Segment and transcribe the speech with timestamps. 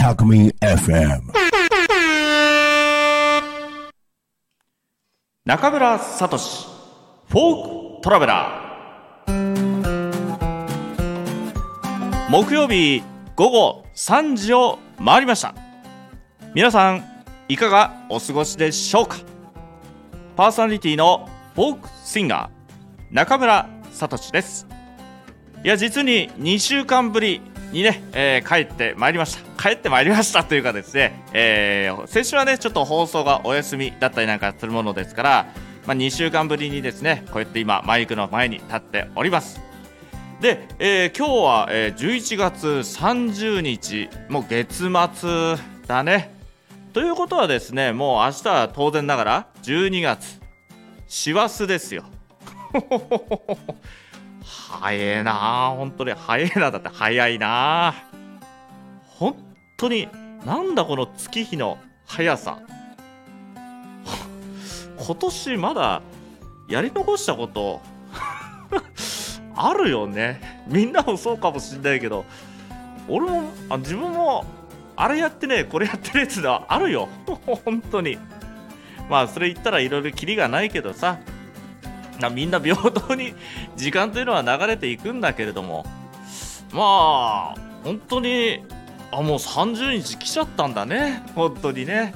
[0.00, 1.20] タクミン FM
[5.44, 9.90] 中村聡フォークトラベラー。
[12.30, 13.02] 木曜日
[13.36, 15.54] 午後3時を回りました。
[16.54, 17.04] 皆さん
[17.48, 19.18] いかがお過ごしでしょうか？
[20.34, 24.66] パーソナリティのフォークシンガー中村聡です。
[25.62, 29.62] いや実に2週間ぶりにね、えー帰ってまいりました。
[29.62, 35.46] 帰ってまいりましたというかですね、えー先週はねちょっと放送がお休みだったりなんかするものですから、
[35.86, 39.60] まあ、2週間ぶりにですねこうやって今マイクの前に立っております。
[40.40, 45.56] で、えー今日は、えー11月30日もう月末
[45.86, 46.34] だね。
[46.92, 50.40] ということはですねもう明日は当然ながら12月
[51.06, 52.04] 師走ですよ。
[54.50, 56.12] 早いな本当に。
[56.12, 57.94] 早いなだって早いな。
[59.06, 59.36] 本
[59.76, 60.08] 当に
[60.44, 62.58] なんだこの月日の速さ。
[64.98, 66.02] 今年まだ
[66.68, 67.80] やり残したこと
[69.54, 70.62] あるよね。
[70.66, 72.24] みんなもそうかもしんないけど
[73.08, 74.44] 俺もあ自分も
[74.96, 77.08] あれやってねこれやってねっていうのはあるよ。
[77.64, 78.18] 本当に。
[79.08, 81.18] まあそれ言ったらいろいろキリがないけどさ。
[82.30, 83.34] みんな平等に
[83.76, 85.86] 時間というのは流れていくんだけれども。
[86.72, 88.62] まあ本当に
[89.10, 91.22] あもう30日来ちゃったんだね。
[91.34, 92.14] 本当にね。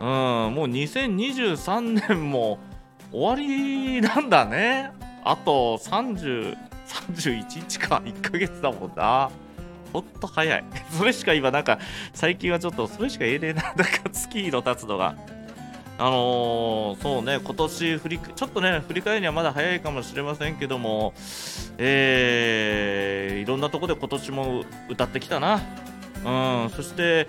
[0.00, 2.58] うんもう2023年も
[3.12, 4.92] 終わりなんだね。
[5.24, 9.30] あと30 31日か1ヶ月だもんな。
[9.92, 10.64] ほんと早い。
[10.90, 11.78] それしか今なんか
[12.12, 13.62] 最近はちょっとそれしか言えねえな。
[13.62, 15.14] なんか月の経つのが。
[15.98, 21.14] あのーそうね、今年振り、ちょっとね、振り返るにはまだ早いかもしれませんけども、
[21.78, 25.60] えーいろんなところで今年も歌ってきたな。
[26.24, 27.28] うん、そして、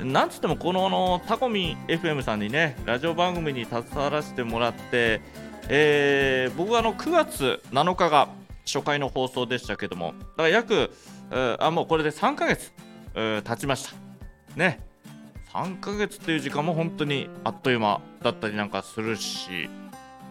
[0.00, 5.20] なんつっても、このあのタコミン FM さんにね、ラジオ番組に携わらせてもらって、
[5.68, 8.28] えー僕はあの9月7日が
[8.66, 10.90] 初回の放送でしたけども、だから約、
[11.30, 12.72] あ、もうこれで3ヶ月、
[13.14, 13.94] えー経ちました。
[14.56, 14.80] ね。
[15.52, 19.68] 3ヶ月っていう時間も本当にあっという間だったりなんかするし。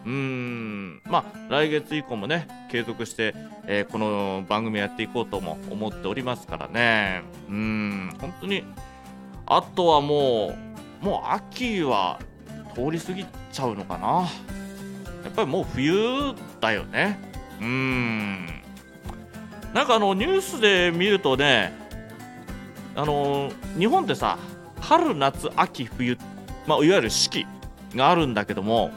[0.04, 1.02] うーん。
[1.04, 3.34] まあ来月以降もね継続して、
[3.66, 7.22] えーこの番組やっていこうとも思っておりますからね。
[7.48, 8.16] うん。
[8.20, 8.64] 本当に
[9.46, 10.56] あとはも
[11.02, 12.18] うもう秋は
[12.74, 14.28] 通り過ぎちゃうのかな。
[15.24, 17.20] やっぱりもう冬だよね。
[17.60, 18.46] うん。
[19.72, 21.72] なんかあのニュースで見るとね
[22.94, 24.36] あの日本ってさ
[24.82, 26.18] 春夏秋冬、
[26.66, 27.46] まあ、いわゆる四季
[27.94, 28.90] があるんだけども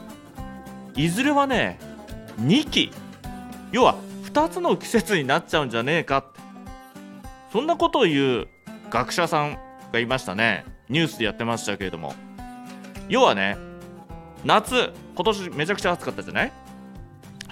[0.94, 1.78] いずれはね
[2.40, 2.90] 2季
[3.72, 6.40] 要は2つの季節になっちゃうんじゃねえかって。
[7.52, 8.48] そんなことを言う
[8.90, 9.58] 学者さん
[9.92, 10.66] がいましたね。
[10.90, 12.14] ニュースでやってましたけれども。
[13.08, 13.56] 要はね
[14.44, 16.52] 夏今年めちゃくちゃ暑かったじゃない？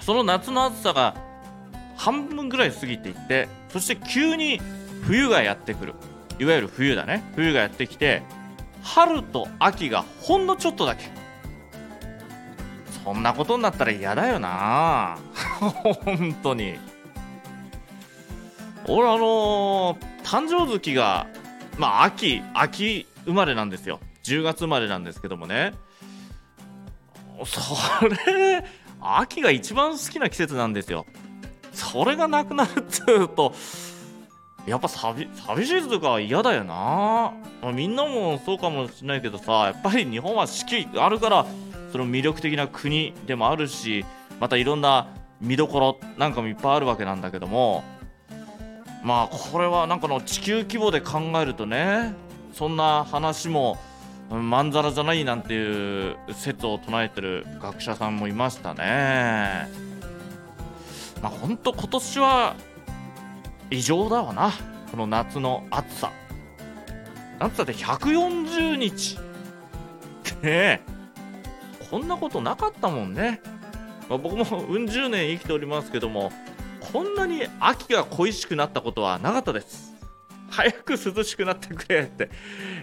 [0.01, 1.15] その夏の暑さが
[1.95, 4.59] 半分ぐらい過ぎていってそして急に
[5.03, 5.95] 冬がやってくる。
[6.39, 7.23] いわゆる冬だね。
[7.35, 8.23] 冬がやってきて
[8.81, 11.09] 春と秋がほんのちょっとだけ。
[13.03, 15.17] そんなことになったら嫌だよな。
[15.59, 16.77] 本当に。
[18.87, 21.27] 俺あのー誕生月が
[21.77, 23.99] まあ秋秋生まれなんですよ。
[24.23, 25.73] 10月生まれなんですけどもね。
[27.45, 27.59] そ
[28.07, 28.65] れ
[29.01, 31.05] 秋が一番好きな季節なんですよ。
[31.73, 33.53] それがなくなるっていうと
[34.65, 37.33] やっぱ寂寂しいとか嫌だよな。
[37.73, 41.45] みんなもそうかもしれないけどさやっぱり日本は四季があるから
[41.91, 44.05] その魅力的な国でもあるし
[44.39, 45.07] またいろんな
[45.41, 47.83] 見どころなんかもいっぱいあるわけなんだけども
[49.03, 52.13] まあこれはなんかの地球規模で考えるとね
[52.53, 53.77] そんな話も
[54.29, 59.69] まんざらじゃないなんていう説を唱えてる学者さんもいましたね。
[61.21, 62.55] まあほんと今年は
[63.69, 64.51] 異常だわな。
[64.91, 66.11] この夏の暑さ。
[67.39, 69.17] 夏さって140日。
[70.41, 70.81] ねえ。
[71.89, 73.41] こんなことなかったもんね、
[74.09, 76.31] まあ、僕もうん十年生きておりますけども
[76.91, 79.93] こんなに秋が恋しくなったことはなかったです。
[80.49, 82.29] 早く涼しくなってくれって、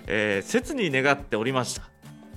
[0.07, 1.83] えー切に願っておりました、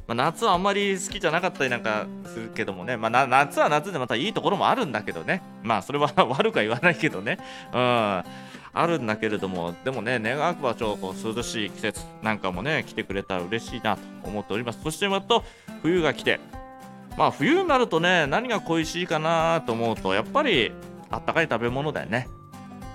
[0.07, 5.41] まあ、夏はあんまり好きじゃなかったりなんかするけどもね、まあ、夏は夏でまたいいところもあるんだけどね。
[5.63, 7.39] まあそれは 悪くは言わないけどね。
[7.73, 8.23] うん。
[8.77, 9.73] あるんだけれども。
[9.83, 14.81] でもね願わくばちょっとこう涼しい季節なんかもね来てくれたら嬉しいなと思っております。
[14.83, 15.41] そしてまた
[15.81, 16.39] 冬が来て。
[17.17, 20.71] まあ冬になるとね何が恋しいかなと思うとやっぱり
[21.09, 22.27] あったかい食べ物だよね。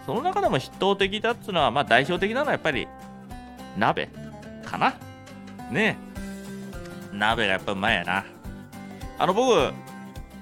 [0.06, 2.86] その中でも筆頭的だっつうのはまあ代表的なのはやっぱり
[3.76, 4.10] 鍋
[4.64, 4.94] かな。
[5.70, 5.96] ね。
[5.98, 6.09] え
[7.12, 8.24] 鍋がやっぱうまいやな。
[9.18, 9.72] あの僕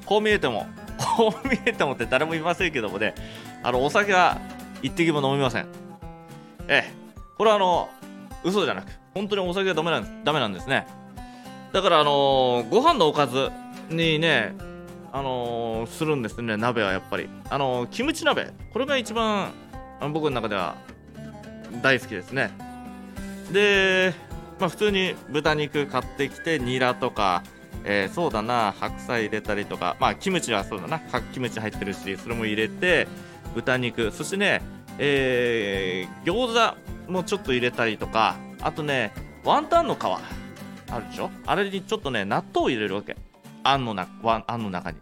[0.07, 0.67] こう見えても
[1.17, 3.15] こう見えてもって誰もいませんけどもね。
[3.63, 4.39] あのお酒は
[4.83, 5.67] 一滴も飲みません。
[6.69, 6.93] ええ。
[7.37, 7.89] これはあの
[8.45, 10.87] 嘘じゃなく本当にお酒はダメなんダメなんですね。
[11.73, 13.51] だからあのー、ご飯のおかず
[13.91, 14.55] にね
[15.13, 17.29] あのー、するんですね鍋はやっぱり。
[17.51, 18.51] あのー、キムチ鍋。
[18.73, 19.53] これが一番
[20.13, 20.77] 僕の中では
[21.83, 22.51] 大好きですね。
[23.53, 24.15] で
[24.59, 27.43] まあ普通に豚肉買ってきてニラとか
[27.85, 31.01] えー、そうだな白菜入れたりとかまあキムチはそうだな
[31.33, 33.07] キムチ入ってるしそれも入れて
[33.55, 34.63] 豚肉そしてね
[34.99, 36.75] えー、餃
[37.07, 39.13] 子もちょっと入れたりとかあとね
[39.45, 40.21] ワンタンの皮あ
[40.99, 41.31] るでしょ？
[41.47, 43.17] あれにちょっとね納豆を入れるわけ。
[43.63, 44.09] あんのな
[44.47, 44.99] あんの中に。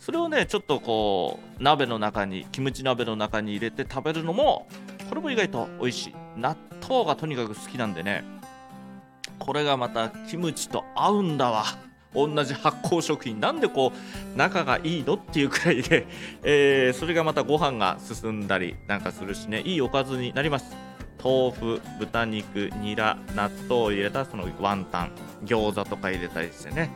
[0.00, 4.66] それをねちょっとこう鍋の中にキムチ鍋の中に入れて食べるのも
[5.08, 6.14] これも意外と美味しい。
[6.36, 6.56] 納
[6.88, 8.24] 豆がとにかく好きなんでね。
[9.48, 11.64] これがまたキムチと合うんだわ。
[12.14, 13.40] 同じ発酵食品。
[13.40, 16.06] なんでこう仲がいいのっていうくらいで、
[16.44, 19.62] えー、それがまたご飯が進んだりなんかするしね。
[19.62, 20.76] いいおかずになります。
[21.24, 25.12] 豆腐豚肉ニラ納豆を入れたそのワンタン。
[25.46, 26.90] 餃子とか入れたりしてね。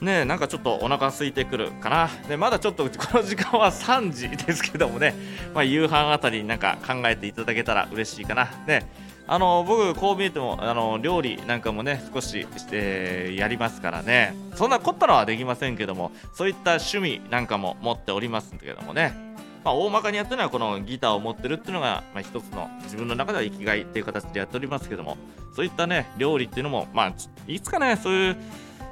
[0.00, 2.10] ねえなんかちょっとお腹空いてくるかな。
[2.28, 5.14] でまだちょっとこの時間は3時ですけどもね、
[5.54, 8.50] まあ、夕飯あたりになんか考えていただけたら嬉しいかな。
[8.66, 8.90] ね
[9.28, 14.34] あの僕こう見えてもあの料理なんかもね少ししてやりますからね。
[14.54, 19.26] そんな凝ったのはできませんけどもそういった趣味なんかも持っておりますけどもね。
[19.64, 25.16] まあ、大まかにやってるのはこのギターを持ってるっていうのが、まあ、一つの自分の中では生きがいっていう形でやっておりますけども
[25.56, 27.14] そういったね料理っていうのもまあ
[27.48, 28.36] いつかねそういう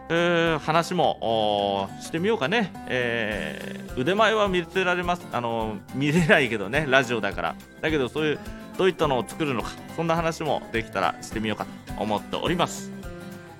[0.08, 5.26] えー、話もしてみようかね、えー、腕前は見せられます。
[5.32, 7.56] あの見れないけどねラジオだから。
[7.80, 8.38] だけどそういう
[8.76, 11.66] どういったのを作るのかそんな話もできたらしてみようか
[11.96, 12.90] と思っております。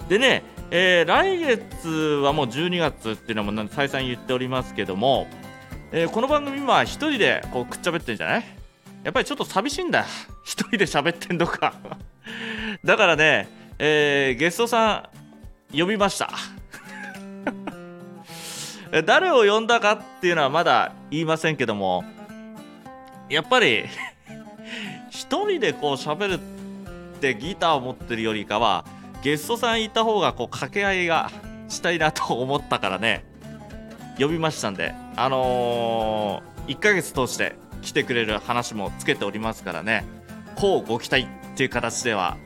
[0.09, 5.27] でね、えー、来月はもう12月っていうのも再三言っておりますけども、
[5.93, 8.45] えー、この番組今一人でこうくっちゃべってんじゃない？
[9.05, 10.05] やっぱりちょっと寂しいんだ
[10.45, 11.75] 一人で喋ってんのか。
[12.85, 15.09] だからね、えー、ゲストさ
[15.73, 16.31] ん呼びました。
[19.05, 22.05] 誰を呼んだかっていうのはまだ言いませんけども
[23.29, 23.85] やっぱり
[25.35, 28.85] 1人でこう喋るってギターを持ってるよりかは
[29.23, 31.31] ゲストさんいた方がこう掛け合いが
[31.69, 33.25] したいなと思ったからね。
[34.17, 40.05] 呼びましたんであのー、1ヶ月通して来てくれる話もつけておりますからね。
[40.55, 42.37] こうご期待っていう形では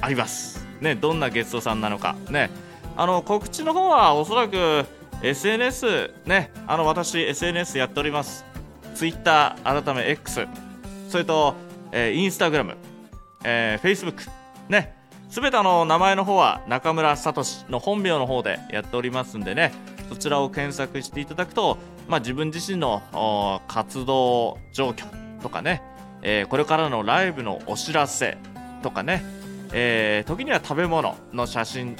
[0.00, 0.64] あります。
[0.80, 2.14] ねどんなゲストさんなのか。
[2.30, 2.50] ね。
[2.96, 4.86] あの告知の方はおそらく
[5.20, 8.44] SNS ねあの私 SNS やっております。
[8.94, 10.46] Twitter 改め X
[11.08, 11.65] それと
[11.98, 12.76] えー、インスタグラム、
[13.42, 14.24] えー、フェイスブック、
[14.68, 14.94] ね、
[15.30, 19.72] すべての名前の方は中村聡の本名の方でやっておりますんでね、
[20.10, 25.06] そちらを検索していただくと、まあ、自分自身の活動状況
[25.40, 25.82] とかね、
[26.20, 28.36] えー、これからのライブのお知らせ
[28.82, 29.24] とかね、
[29.72, 31.96] えー、時には食べ物の写真、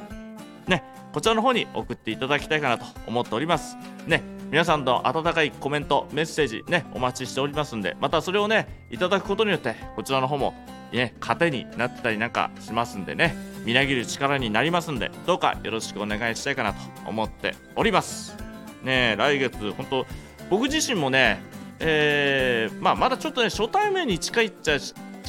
[0.68, 0.84] ね、
[1.14, 3.78] こちらの方に送っていただきたいかなと思っております。
[4.08, 10.56] ね、皆さんの温かいコメント、メッセージね、お待ちしておりますんで、またそれをね、いただくことによって、こちらの方も
[10.92, 18.36] ね、糧になってたりなんかしますんでね、みなぎる力になりますんで、どうかよろしくお願いしたいかなと思っております。
[18.84, 20.06] ね、来月、本当
[20.50, 21.42] 僕自身もね、
[21.80, 24.78] えー、まあ、まだちょっとね、初対面に近いっちゃ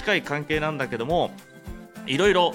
[0.01, 1.31] 近い関係なんだけども、
[2.07, 2.55] いろいろ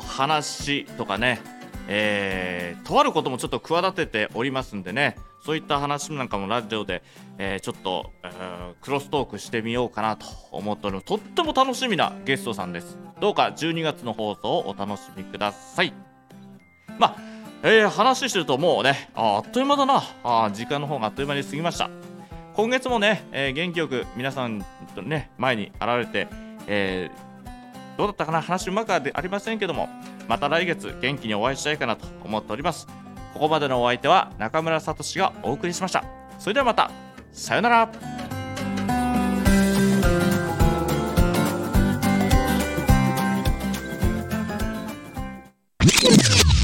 [0.00, 1.40] 話とかね、
[1.88, 7.02] えー、とあることもちょっと企てておりますんでねそういった話なんかもラジオで、
[7.36, 11.06] えー、ちょっと、えー、クロストークしてみようかなと思っております。
[11.06, 12.96] とっても楽しみなゲストさんです。
[13.20, 15.92] どうか12月の放送をお楽しみください。
[16.98, 17.16] まあ、
[17.62, 20.02] えー、話してるともうねあっという間だな。
[20.24, 21.90] あ時間の方があっという間に過ぎました。
[22.54, 26.28] 今月もね、えー、元気よく皆さんとね前に現れて、
[26.66, 28.40] えー、どうだったかな？
[28.42, 29.88] 話うまくはありませんけども
[30.28, 32.86] また来月元気にお会いしたいかなと思っております。
[33.34, 36.04] ここまでのお相手は中村聡がお送りしました。
[36.38, 36.90] それではまた。
[37.32, 37.88] さようなら。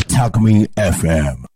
[0.09, 1.49] たくみ FM